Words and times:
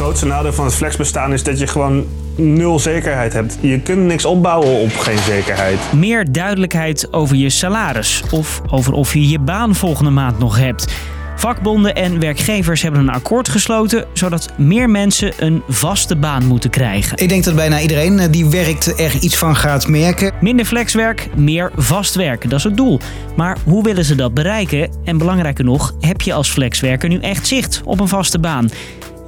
grootste 0.00 0.26
nadeel 0.26 0.52
van 0.52 0.64
het 0.64 0.74
flexbestaan 0.74 1.32
is 1.32 1.42
dat 1.42 1.58
je 1.58 1.66
gewoon 1.66 2.06
nul 2.36 2.78
zekerheid 2.78 3.32
hebt. 3.32 3.58
Je 3.60 3.80
kunt 3.80 4.06
niks 4.06 4.24
opbouwen 4.24 4.80
op 4.80 4.96
geen 4.96 5.18
zekerheid. 5.18 5.78
Meer 5.92 6.32
duidelijkheid 6.32 7.12
over 7.12 7.36
je 7.36 7.50
salaris 7.50 8.22
of 8.30 8.62
over 8.70 8.92
of 8.92 9.14
je 9.14 9.28
je 9.28 9.38
baan 9.38 9.74
volgende 9.74 10.10
maand 10.10 10.38
nog 10.38 10.58
hebt. 10.58 10.94
Vakbonden 11.36 11.94
en 11.94 12.20
werkgevers 12.20 12.82
hebben 12.82 13.00
een 13.00 13.10
akkoord 13.10 13.48
gesloten 13.48 14.06
zodat 14.12 14.52
meer 14.56 14.90
mensen 14.90 15.32
een 15.38 15.62
vaste 15.68 16.16
baan 16.16 16.46
moeten 16.46 16.70
krijgen. 16.70 17.16
Ik 17.16 17.28
denk 17.28 17.44
dat 17.44 17.54
bijna 17.54 17.80
iedereen 17.80 18.18
eh, 18.18 18.26
die 18.30 18.46
werkt 18.46 18.98
er 19.00 19.14
iets 19.20 19.38
van 19.38 19.56
gaat 19.56 19.88
merken. 19.88 20.32
Minder 20.40 20.66
flexwerk, 20.66 21.28
meer 21.36 21.70
vast 21.76 22.14
werken, 22.14 22.48
dat 22.48 22.58
is 22.58 22.64
het 22.64 22.76
doel. 22.76 23.00
Maar 23.36 23.56
hoe 23.64 23.82
willen 23.82 24.04
ze 24.04 24.14
dat 24.14 24.34
bereiken? 24.34 24.90
En 25.04 25.18
belangrijker 25.18 25.64
nog, 25.64 25.94
heb 26.00 26.20
je 26.20 26.32
als 26.32 26.50
flexwerker 26.50 27.08
nu 27.08 27.18
echt 27.18 27.46
zicht 27.46 27.80
op 27.84 28.00
een 28.00 28.08
vaste 28.08 28.38
baan? 28.38 28.70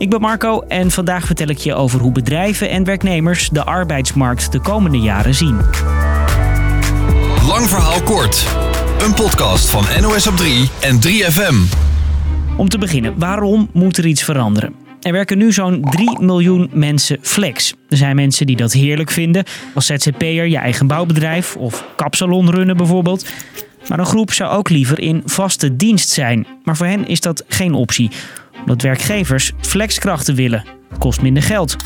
Ik 0.02 0.11
ben 0.11 0.20
Marco 0.20 0.61
en 0.61 0.91
vandaag 0.91 1.27
vertel 1.27 1.47
ik 1.47 1.59
je 1.59 1.74
over 1.74 2.01
hoe 2.01 2.12
bedrijven 2.12 2.70
en 2.70 2.84
werknemers 2.84 3.48
de 3.48 3.65
arbeidsmarkt 3.65 4.52
de 4.52 4.61
komende 4.61 4.98
jaren 4.98 5.34
zien. 5.34 5.56
Lang 7.47 7.69
verhaal 7.69 8.02
kort. 8.02 8.47
Een 9.01 9.15
podcast 9.15 9.70
van 9.70 9.84
NOS 10.01 10.27
op 10.27 10.37
3 10.37 10.69
en 10.80 10.97
3FM. 10.97 11.77
Om 12.56 12.69
te 12.69 12.78
beginnen, 12.78 13.19
waarom 13.19 13.69
moet 13.73 13.97
er 13.97 14.06
iets 14.06 14.23
veranderen? 14.23 14.75
Er 15.01 15.12
werken 15.12 15.38
nu 15.38 15.52
zo'n 15.52 15.87
3 15.91 16.20
miljoen 16.20 16.70
mensen 16.73 17.19
flex. 17.20 17.75
Er 17.89 17.97
zijn 17.97 18.16
mensen 18.16 18.47
die 18.47 18.56
dat 18.56 18.73
heerlijk 18.73 19.11
vinden, 19.11 19.45
als 19.75 19.87
ZZP'er 19.87 20.47
je 20.47 20.59
eigen 20.59 20.87
bouwbedrijf 20.87 21.56
of 21.56 21.84
kapsalon 21.97 22.50
runnen 22.50 22.77
bijvoorbeeld. 22.77 23.27
Maar 23.89 23.98
een 23.98 24.06
groep 24.06 24.33
zou 24.33 24.50
ook 24.50 24.69
liever 24.69 25.00
in 25.00 25.23
vaste 25.25 25.77
dienst 25.77 26.09
zijn. 26.09 26.47
Maar 26.64 26.77
voor 26.77 26.87
hen 26.87 27.06
is 27.06 27.20
dat 27.20 27.45
geen 27.48 27.75
optie, 27.75 28.11
omdat 28.62 28.83
werkgevers 28.83 29.52
flexkrachten 29.61 30.34
willen. 30.34 30.65
Kost 30.98 31.23
minder 31.23 31.43
geld. 31.43 31.77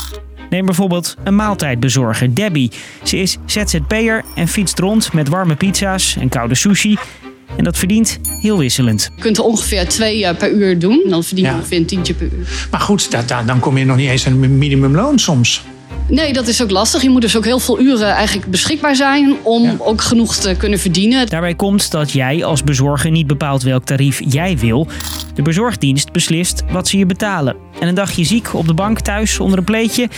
Neem 0.49 0.65
bijvoorbeeld 0.65 1.15
een 1.23 1.35
maaltijdbezorger, 1.35 2.35
Debbie. 2.35 2.71
Ze 3.03 3.17
is 3.17 3.37
ZZP'er 3.45 4.23
en 4.35 4.47
fietst 4.47 4.79
rond 4.79 5.13
met 5.13 5.27
warme 5.29 5.55
pizza's 5.55 6.15
en 6.19 6.29
koude 6.29 6.55
sushi. 6.55 6.97
En 7.57 7.63
dat 7.63 7.77
verdient 7.77 8.19
heel 8.41 8.57
wisselend. 8.57 9.09
Je 9.15 9.21
kunt 9.21 9.37
er 9.37 9.43
ongeveer 9.43 9.87
twee 9.87 10.25
eh, 10.25 10.37
per 10.37 10.51
uur 10.51 10.79
doen. 10.79 11.03
Dan 11.09 11.23
verdien 11.23 11.43
je 11.45 11.51
Ja. 11.51 11.57
ongeveer 11.57 11.77
een 11.77 11.85
tientje 11.85 12.13
per 12.13 12.27
uur. 12.37 12.67
Maar 12.71 12.79
goed, 12.79 13.11
da- 13.11 13.21
da- 13.21 13.43
dan 13.43 13.59
kom 13.59 13.77
je 13.77 13.85
nog 13.85 13.97
niet 13.97 14.09
eens 14.09 14.27
aan 14.27 14.43
een 14.43 14.57
minimumloon 14.57 15.19
soms. 15.19 15.63
Nee, 16.09 16.33
dat 16.33 16.47
is 16.47 16.61
ook 16.63 16.71
lastig. 16.71 17.01
Je 17.01 17.09
moet 17.09 17.21
dus 17.21 17.37
ook 17.37 17.45
heel 17.45 17.59
veel 17.59 17.79
uren 17.79 18.11
eigenlijk 18.13 18.47
beschikbaar 18.51 18.95
zijn 18.95 19.35
om 19.43 19.63
Ja. 19.63 19.75
ook 19.79 20.01
genoeg 20.01 20.35
te 20.35 20.55
kunnen 20.57 20.79
verdienen. 20.79 21.27
Daarbij 21.27 21.55
komt 21.55 21.91
dat 21.91 22.11
jij 22.11 22.43
als 22.45 22.63
bezorger 22.63 23.11
niet 23.11 23.27
bepaalt 23.27 23.63
welk 23.63 23.83
tarief 23.83 24.21
jij 24.27 24.57
wil. 24.57 24.87
De 25.33 25.41
bezorgdienst 25.41 26.11
beslist 26.11 26.63
wat 26.71 26.87
ze 26.87 26.97
je 26.97 27.05
betalen. 27.05 27.55
En 27.79 27.87
een 27.87 27.95
dagje 27.95 28.23
ziek 28.23 28.53
op 28.53 28.67
de 28.67 28.73
bank 28.73 28.99
thuis 28.99 29.39
onder 29.39 29.57
een 29.57 29.63
pleetje, 29.63 30.09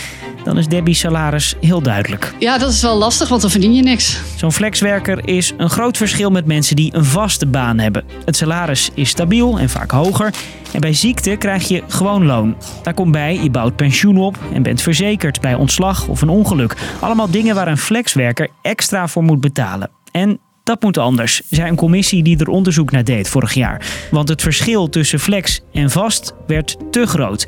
dan 0.44 0.58
is 0.58 0.66
Debbie's 0.66 0.98
salaris 0.98 1.54
heel 1.60 1.82
duidelijk. 1.82 2.34
Ja, 2.38 2.58
dat 2.58 2.70
is 2.72 2.82
wel 2.82 2.96
lastig, 2.96 3.28
want 3.28 3.40
dan 3.40 3.50
verdien 3.50 3.74
je 3.74 3.82
niks. 3.82 4.18
Zo'n 4.36 4.52
flexwerker 4.52 5.28
is 5.28 5.52
een 5.56 5.70
groot 5.70 5.96
verschil 5.96 6.30
met 6.30 6.46
mensen 6.46 6.76
die 6.76 6.94
een 6.94 7.04
vaste 7.04 7.46
baan 7.46 7.78
hebben. 7.78 8.04
Het 8.24 8.36
salaris 8.36 8.90
is 8.94 9.08
stabiel 9.08 9.58
en 9.58 9.68
vaak 9.70 9.90
hoger. 9.90 10.32
En 10.72 10.80
bij 10.80 10.92
ziekte 10.92 11.36
krijg 11.36 11.68
je 11.68 11.82
gewoon 11.88 12.26
loon. 12.26 12.56
Daar 12.82 12.94
komt 12.94 13.12
bij, 13.12 13.38
je 13.42 13.50
bouwt 13.50 13.76
pensioen 13.76 14.16
op 14.16 14.38
en 14.52 14.62
bent 14.62 14.82
verzekerd 14.82 15.40
bij 15.40 15.54
ontslag 15.54 16.08
of 16.08 16.22
een 16.22 16.28
ongeluk. 16.28 16.76
Allemaal 17.00 17.30
dingen 17.30 17.54
waar 17.54 17.68
een 17.68 17.78
flexwerker 17.78 18.48
extra 18.62 19.08
voor 19.08 19.22
moet 19.22 19.40
betalen. 19.40 19.90
En 20.12 20.38
dat 20.64 20.82
moet 20.82 20.98
anders, 20.98 21.42
zei 21.50 21.68
een 21.68 21.76
commissie 21.76 22.22
die 22.22 22.38
er 22.38 22.48
onderzoek 22.48 22.90
naar 22.90 23.04
deed 23.04 23.28
vorig 23.28 23.52
jaar. 23.52 23.86
Want 24.10 24.28
het 24.28 24.42
verschil 24.42 24.88
tussen 24.88 25.20
flex 25.20 25.60
en 25.72 25.90
vast 25.90 26.34
werd 26.46 26.76
te 26.90 27.06
groot. 27.06 27.46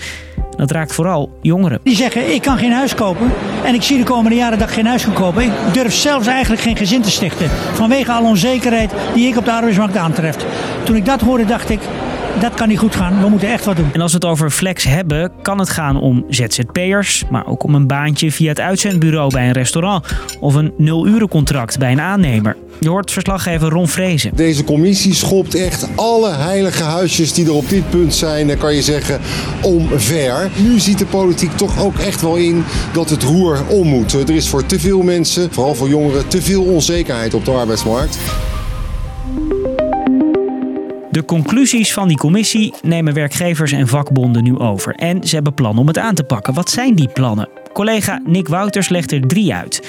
Dat 0.57 0.71
raakt 0.71 0.95
vooral 0.95 1.39
jongeren. 1.43 1.81
Die 1.83 1.97
zeggen, 1.97 2.35
ik 2.35 2.43
kan 2.43 2.59
geen 2.59 2.73
huis 2.73 2.95
kopen 2.95 3.33
en 3.65 3.75
ik 3.75 3.83
zie 3.83 3.99
de 3.99 4.05
komende 4.05 4.37
jaren 4.37 4.59
dat 4.59 4.69
ik 4.69 4.75
geen 4.75 4.87
huis 4.87 5.05
kan 5.05 5.13
kopen. 5.13 5.43
Ik 5.43 5.53
durf 5.73 5.95
zelfs 5.95 6.27
eigenlijk 6.27 6.63
geen 6.63 6.77
gezin 6.77 7.03
te 7.03 7.11
stichten. 7.11 7.51
Vanwege 7.73 8.13
alle 8.13 8.29
onzekerheid 8.29 8.93
die 9.15 9.29
ik 9.29 9.37
op 9.37 9.45
de 9.45 9.53
arbeidsmarkt 9.53 9.97
aantreft. 9.97 10.47
Toen 10.85 10.97
ik 10.97 11.05
dat 11.05 11.21
hoorde 11.21 11.45
dacht 11.45 11.71
ik, 11.71 11.81
dat 12.41 12.55
kan 12.55 12.69
niet 12.69 12.79
goed 12.79 12.97
gaan. 12.97 13.21
We 13.21 13.29
moeten 13.29 13.49
echt 13.49 13.65
wat 13.65 13.77
doen. 13.77 13.91
En 13.93 14.01
als 14.01 14.13
we 14.13 14.19
het 14.19 14.27
over 14.27 14.51
flex 14.51 14.85
hebben, 14.85 15.33
kan 15.43 15.59
het 15.59 15.69
gaan 15.69 15.97
om 15.97 16.25
ZZP'ers, 16.29 17.25
maar 17.31 17.47
ook 17.47 17.63
om 17.63 17.75
een 17.75 17.87
baantje 17.87 18.33
via 18.33 18.49
het 18.49 18.61
uitzendbureau 18.61 19.31
bij 19.33 19.47
een 19.47 19.53
restaurant 19.53 20.07
of 20.41 20.55
een 20.55 20.73
nul-urencontract 20.77 21.79
bij 21.79 21.93
een 21.93 22.01
aannemer. 22.01 22.57
Je 22.81 22.89
hoort 22.89 23.11
verslaggever 23.11 23.69
Ron 23.69 23.89
Vrezen. 23.89 24.31
Deze 24.35 24.65
commissie 24.65 25.15
schopt 25.15 25.55
echt 25.55 25.87
alle 25.97 26.31
heilige 26.31 26.83
huisjes 26.83 27.33
die 27.33 27.47
er 27.47 27.53
op 27.53 27.69
dit 27.69 27.91
punt 27.91 28.15
zijn, 28.15 28.51
eh, 28.51 28.59
kan 28.59 28.75
je 28.75 28.83
zeggen, 28.83 29.21
omver. 29.63 30.51
Nu 30.57 30.79
ziet 30.79 30.99
de 30.99 31.07
politiek 31.07 31.57
toch 31.57 31.85
ook 31.85 31.99
echt 31.99 32.21
wel 32.21 32.37
in 32.37 32.65
dat 32.93 33.11
het 33.11 33.23
roer 33.23 33.59
om 33.69 33.87
moet. 33.87 34.13
Er 34.13 34.31
is 34.31 34.49
voor 34.49 34.67
te 34.67 34.81
veel 34.81 35.03
mensen, 35.03 35.53
vooral 35.53 35.75
voor 35.75 35.89
jongeren, 35.89 36.29
te 36.29 36.43
veel 36.43 36.63
onzekerheid 36.63 37.35
op 37.35 37.45
de 37.45 37.51
arbeidsmarkt. 37.51 38.19
De 41.13 41.25
conclusies 41.25 41.93
van 41.93 42.09
die 42.09 42.17
commissie 42.17 42.75
nemen 42.83 43.15
werkgevers 43.15 43.73
en 43.73 43.89
vakbonden 43.89 44.43
nu 44.43 44.59
over. 44.59 44.95
En 44.95 45.25
ze 45.25 45.35
hebben 45.35 45.55
plannen 45.55 45.81
om 45.81 45.87
het 45.87 45.99
aan 45.99 46.15
te 46.15 46.25
pakken. 46.25 46.55
Wat 46.55 46.71
zijn 46.71 46.95
die 46.95 47.09
plannen? 47.09 47.49
Collega 47.73 48.21
Nick 48.25 48.49
Wouters 48.49 48.89
legt 48.89 49.13
er 49.13 49.27
drie 49.27 49.55
uit. 49.55 49.83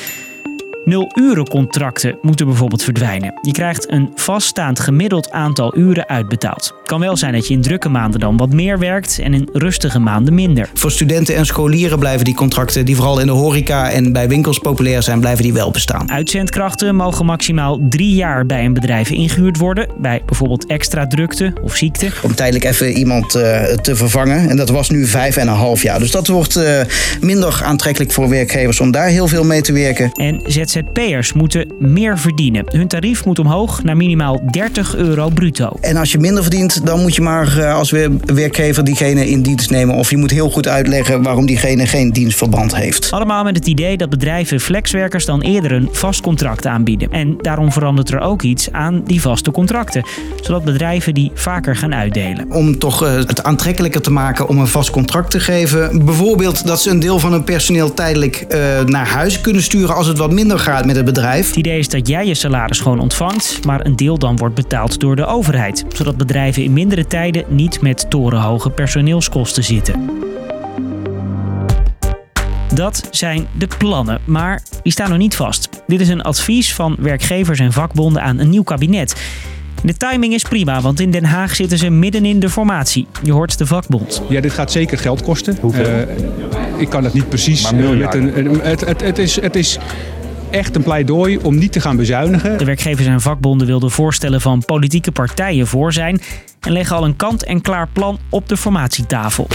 Nul-urencontracten 0.86 2.18
moeten 2.22 2.46
bijvoorbeeld 2.46 2.84
verdwijnen. 2.84 3.34
Je 3.42 3.52
krijgt 3.52 3.92
een 3.92 4.12
vaststaand 4.16 4.80
gemiddeld 4.80 5.32
aantal 5.32 5.78
uren 5.78 6.08
uitbetaald. 6.08 6.74
Kan 6.84 7.00
wel 7.00 7.18
zijn 7.18 7.34
dat 7.34 7.48
je 7.48 7.54
in 7.54 7.62
drukke 7.62 7.90
maanden 7.90 8.20
dan 8.20 8.38
wat 8.38 8.54
meer 8.54 8.80
werkt 8.80 9.20
en 9.20 9.34
in 9.34 9.50
rustige 9.54 10.00
maanden 10.00 10.34
minder. 10.34 10.70
Voor 10.74 10.92
studenten 10.92 11.36
en 11.36 11.46
scholieren 11.46 12.00
blijven 12.00 12.26
die 12.26 12.36
contracten, 12.36 12.86
die 12.86 12.96
vooral 12.96 13.20
in 13.20 13.26
de 13.26 13.32
horeca 13.32 13.92
en 13.92 14.14
bij 14.14 14.28
winkels 14.28 14.60
populair 14.60 15.04
zijn, 15.04 15.20
blijven 15.20 15.44
die 15.44 15.54
wel 15.54 15.72
bestaan. 15.72 16.12
Uitzendkrachten 16.12 16.96
mogen 16.96 17.26
maximaal 17.26 17.80
drie 17.90 18.16
jaar 18.16 18.46
bij 18.46 18.66
een 18.66 18.74
bedrijf 18.74 19.10
ingehuurd 19.10 19.58
worden, 19.58 19.88
bij 19.98 20.22
bijvoorbeeld 20.26 20.66
extra 20.66 21.08
drukte 21.08 21.54
of 21.62 21.76
ziekte. 21.76 22.12
Om 22.22 22.36
tijdelijk 22.36 22.66
even 22.66 22.92
iemand 22.92 23.36
eh, 23.36 23.64
te 23.64 23.96
vervangen. 23.96 24.50
En 24.50 24.58
dat 24.58 24.70
was 24.70 24.90
nu 24.90 25.06
vijf 25.06 25.38
en 25.38 25.48
een 25.48 25.54
half 25.54 25.82
jaar. 25.82 26.00
Dus 26.00 26.12
dat 26.12 26.28
wordt 26.28 26.56
eh, 26.56 26.82
minder 27.22 27.62
aantrekkelijk 27.64 28.12
voor 28.12 28.30
werkgevers 28.30 28.80
om 28.80 28.92
daar 28.92 29.08
heel 29.08 29.28
veel 29.28 29.44
mee 29.44 29.62
te 29.62 29.74
werken. 29.74 30.12
En 30.12 30.42
ZZP'ers 30.74 31.34
moeten 31.34 31.68
meer 31.80 32.20
verdienen. 32.20 32.64
Hun 32.68 32.88
tarief 32.88 33.26
moet 33.26 33.40
omhoog 33.40 33.84
naar 33.84 33.98
minimaal 33.98 34.42
30 34.52 34.96
euro 34.96 35.30
bruto. 35.30 35.78
En 35.82 35.98
als 35.98 36.12
je 36.12 36.18
minder 36.18 36.44
verdient, 36.44 36.86
dan 36.86 37.02
moet 37.02 37.16
je 37.16 37.22
maar 37.22 37.58
eh, 37.58 37.76
als 37.76 37.92
werkgever 38.26 38.84
diegene 38.84 39.30
in 39.30 39.42
dienst 39.42 39.70
nemen. 39.70 39.96
Of 39.96 40.10
je 40.10 40.18
moet 40.18 40.32
heel 40.32 40.50
goed 40.50 40.68
uitleggen 40.68 41.22
waarom 41.24 41.46
diegene 41.46 41.88
geen 41.88 42.12
dienstverband 42.12 42.76
heeft. 42.76 43.12
Allemaal 43.12 43.44
met 43.44 43.56
het 43.56 43.68
idee 43.68 43.98
dat 43.98 44.10
bedrijven 44.10 44.60
flexwerkers 44.60 45.26
dan 45.26 45.42
eerder 45.42 45.72
een 45.72 45.90
vast 45.92 46.22
contract 46.22 46.66
aanbieden. 46.66 47.12
En 47.12 47.38
daarom 47.42 47.72
verandert 47.72 48.10
er 48.10 48.20
ook 48.20 48.42
iets 48.42 48.72
aan 48.72 49.02
die 49.06 49.22
vaste 49.22 49.52
contracten, 49.52 50.06
zodat 50.42 50.64
bedrijven 50.64 51.14
die 51.14 51.32
vaker 51.34 51.76
gaan 51.76 51.94
uitdelen. 51.96 52.52
Om 52.52 52.80
toch 52.80 53.04
eh, 53.04 53.16
het 53.16 53.44
aantrekkelijker 53.44 54.02
te 54.02 54.12
maken 54.12 54.48
om 54.48 54.60
een 54.60 54.68
vast 54.68 54.90
contract 54.90 55.32
te 55.32 55.40
geven. 55.40 56.06
Bijvoorbeeld 56.06 56.68
dat 56.68 56.82
ze 56.82 56.90
een 56.90 57.00
deel 57.00 57.20
van 57.20 57.32
hun 57.32 57.44
personeel 57.44 57.94
tijdelijk 57.94 58.36
eh, 58.36 58.60
naar 58.86 59.08
huis 59.08 59.42
kunnen 59.42 59.64
sturen 59.64 59.96
als 59.96 60.08
het 60.08 60.18
wat 60.18 60.32
minder 60.32 60.62
gaat 60.64 60.86
met 60.86 60.96
het 60.96 61.06
bedrijf. 61.06 61.48
Het 61.48 61.56
idee 61.56 61.80
is 61.80 61.90
dat 61.90 62.08
jij 62.08 62.26
je 62.28 62.34
salaris 62.34 62.80
gewoon 62.80 63.00
ontvangt, 63.00 63.66
maar 63.66 63.86
een 63.86 63.96
deel 63.96 64.18
dan 64.18 64.38
wordt 64.38 64.56
betaald 64.56 65.00
door 65.00 65.16
de 65.16 65.26
overheid, 65.26 65.86
zodat 65.94 66.18
bedrijven 66.18 66.64
in 66.64 66.74
mindere 66.74 67.08
tijden 67.08 67.44
niet 67.48 67.82
met 67.82 68.06
torenhoge 68.10 68.70
personeelskosten 68.70 69.64
zitten. 69.64 70.10
Dat 72.74 73.08
zijn 73.12 73.48
de 73.58 73.68
plannen, 73.78 74.22
maar 74.26 74.62
die 74.84 74.92
staan 74.92 75.10
nog 75.10 75.18
niet 75.18 75.36
vast. 75.36 75.70
Dit 75.88 76.00
is 76.02 76.10
een 76.10 76.22
advies 76.22 76.74
van 76.74 76.96
werkgevers 77.00 77.60
en 77.60 77.72
vakbonden 77.72 78.22
aan 78.22 78.40
een 78.40 78.50
nieuw 78.50 78.64
kabinet. 78.64 79.16
De 79.84 79.98
timing 79.98 80.34
is 80.34 80.44
prima, 80.44 80.82
want 80.82 81.00
in 81.00 81.12
Den 81.12 81.26
Haag 81.26 81.56
zitten 81.56 81.78
ze 81.78 81.90
midden 81.90 82.26
in 82.26 82.40
de 82.40 82.50
formatie. 82.50 83.08
Je 83.24 83.32
hoort 83.32 83.58
de 83.58 83.66
vakbond. 83.66 84.22
Ja, 84.30 84.42
dit 84.42 84.52
gaat 84.54 84.72
zeker 84.72 84.98
geld 84.98 85.22
kosten. 85.22 85.58
Hoeveel? 85.62 86.06
ik 86.78 86.90
kan 86.90 87.04
het 87.04 87.14
niet 87.14 87.30
precies. 87.30 87.62
Maar 87.64 87.74
eh, 87.74 87.80
miljarden. 87.80 88.26
met 88.26 88.36
een, 88.36 88.46
een- 88.46 88.60
het, 88.62 88.86
het, 88.86 89.02
het, 89.02 89.18
is, 89.18 89.42
het 89.42 89.56
is 89.56 89.78
echt 90.54 90.76
een 90.76 90.84
pleidooi 90.84 91.38
om 91.38 91.58
niet 91.58 91.72
te 91.72 91.82
gaan 91.82 91.96
bezuinigen. 91.96 92.58
De 92.58 92.66
werkgevers 92.66 93.08
en 93.08 93.22
vakbonden 93.22 93.68
wilden 93.68 93.92
voorstellen 93.92 94.42
van 94.42 94.66
politieke 94.66 95.12
partijen 95.12 95.68
voor 95.68 95.94
zijn 95.94 96.22
en 96.60 96.72
leggen 96.72 96.96
al 96.96 97.06
een 97.06 97.16
kant-en-klaar 97.16 97.88
plan 97.94 98.20
op 98.30 98.50
de 98.50 98.58
formatietafel. 98.58 99.48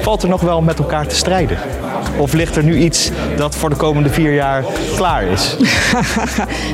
Valt 0.00 0.22
er 0.22 0.28
nog 0.28 0.40
wel 0.40 0.62
met 0.62 0.78
elkaar 0.78 1.06
te 1.06 1.14
strijden? 1.14 1.58
Of 2.18 2.32
ligt 2.32 2.56
er 2.56 2.64
nu 2.64 2.76
iets 2.78 3.10
dat 3.36 3.56
voor 3.56 3.70
de 3.70 3.76
komende 3.76 4.08
vier 4.08 4.34
jaar 4.34 4.64
klaar 4.96 5.22
is? 5.22 5.56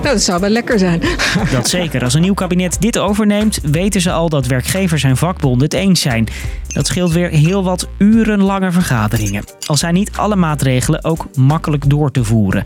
Nou, 0.03 0.15
dat 0.15 0.23
zou 0.23 0.41
wel 0.41 0.51
lekker 0.51 0.79
zijn. 0.79 1.03
Dat 1.53 1.69
zeker. 1.69 2.05
Als 2.05 2.15
een 2.15 2.21
nieuw 2.21 2.35
kabinet 2.35 2.77
dit 2.81 2.99
overneemt, 2.99 3.61
weten 3.63 4.01
ze 4.01 4.13
al 4.13 4.29
dat 4.29 4.47
werkgevers 4.47 5.03
en 5.03 5.17
vakbonden 5.17 5.63
het 5.63 5.75
eens 5.75 6.01
zijn. 6.01 6.29
Dat 6.69 6.87
scheelt 6.87 7.13
weer 7.13 7.29
heel 7.29 7.65
wat 7.65 7.89
urenlange 7.99 8.73
vergaderingen. 8.73 9.45
Al 9.67 9.77
zijn 9.77 9.95
niet 9.95 10.11
alle 10.17 10.37
maatregelen 10.37 11.05
ook 11.05 11.27
makkelijk 11.35 11.91
door 11.91 12.11
te 12.11 12.25
voeren. 12.25 12.65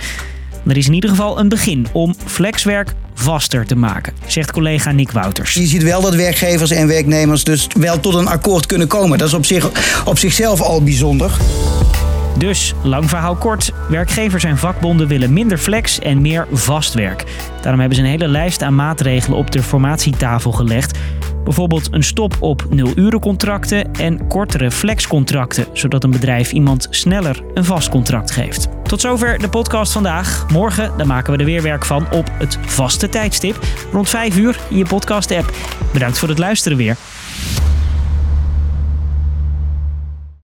Er 0.67 0.77
is 0.77 0.87
in 0.87 0.95
ieder 0.95 1.11
geval 1.11 1.39
een 1.39 1.49
begin 1.49 1.87
om 1.93 2.15
flexwerk 2.25 2.95
vaster 3.15 3.67
te 3.67 3.77
maken, 3.77 4.13
zegt 4.27 4.53
collega 4.53 4.91
Nick 4.91 5.11
Wouters. 5.11 5.55
Je 5.55 5.67
ziet 5.67 5.83
wel 5.83 6.01
dat 6.01 6.15
werkgevers 6.15 6.71
en 6.71 6.87
werknemers 6.87 7.45
dus 7.45 7.67
wel 7.79 8.01
tot 8.01 8.15
een 8.15 8.29
akkoord 8.29 8.67
kunnen 8.67 8.87
komen. 8.87 9.19
Dat 9.19 9.29
is 9.29 9.35
op, 9.35 9.45
zich, 9.45 9.71
op 10.05 10.19
zichzelf 10.19 10.61
al 10.61 10.83
bijzonder. 10.83 11.31
Dus, 12.39 12.75
lang 12.83 13.09
verhaal 13.09 13.37
kort, 13.37 13.73
werkgevers 13.89 14.45
en 14.45 14.59
vakbonden 14.59 15.09
willen 15.09 15.33
minder 15.33 15.59
flex 15.59 15.99
en 15.99 16.21
meer 16.21 16.47
vastwerk. 16.53 17.25
Daarom 17.61 17.81
hebben 17.81 17.99
ze 17.99 18.05
een 18.05 18.11
hele 18.11 18.29
lijst 18.29 18.63
aan 18.63 18.75
maatregelen 18.75 19.39
op 19.39 19.51
de 19.51 19.63
formatietafel 19.63 20.53
gelegd. 20.53 20.99
Bijvoorbeeld 21.47 21.89
een 21.91 22.03
stop 22.03 22.37
op 22.41 22.67
nul-urencontracten 22.71 23.93
en 23.93 24.27
kortere 24.27 24.71
flexcontracten, 24.71 25.67
zodat 25.73 26.05
een 26.05 26.11
bedrijf 26.11 26.53
iemand 26.53 26.87
sneller 26.91 27.43
een 27.55 27.65
vast 27.65 27.89
contract 27.89 28.31
geeft. 28.31 28.69
Tot 28.83 29.01
zover 29.01 29.39
de 29.39 29.49
podcast 29.49 29.93
vandaag. 29.93 30.47
Morgen 30.53 30.93
dan 30.97 31.07
maken 31.07 31.33
we 31.33 31.39
er 31.39 31.45
weer 31.45 31.63
werk 31.63 31.85
van 31.85 32.07
op 32.13 32.31
het 32.33 32.59
vaste 32.67 33.09
tijdstip 33.09 33.59
rond 33.93 34.09
5 34.09 34.37
uur 34.37 34.61
in 34.71 34.77
je 34.77 34.87
podcast-app. 34.87 35.53
Bedankt 35.93 36.19
voor 36.19 36.29
het 36.29 36.39
luisteren 36.39 36.79
weer. 36.79 36.97